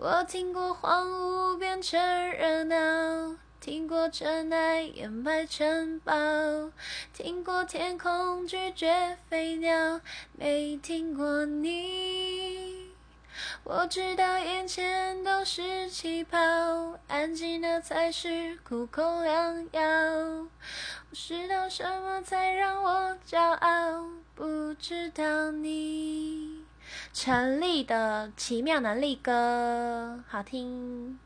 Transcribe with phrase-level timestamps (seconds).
[0.00, 2.00] 我听过荒芜变成
[2.30, 6.14] 热闹，听过尘埃掩埋城堡，
[7.12, 10.00] 听过天空拒绝飞鸟，
[10.34, 12.92] 没听过你。
[13.64, 16.38] 我知道眼前都是气泡，
[17.08, 19.82] 安静的才是苦口良药。
[19.82, 24.04] 我知道什么才让我骄傲，
[24.36, 26.47] 不知道你。
[27.20, 31.18] 陈粒的奇妙能力歌，好听。